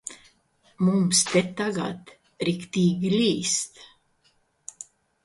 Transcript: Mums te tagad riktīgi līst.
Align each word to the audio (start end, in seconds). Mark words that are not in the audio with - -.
Mums 0.85 1.19
te 1.33 1.43
tagad 1.59 2.09
riktīgi 2.49 3.13
līst. 3.17 3.79